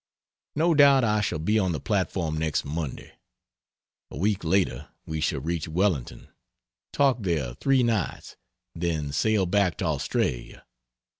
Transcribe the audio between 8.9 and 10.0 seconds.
sail back to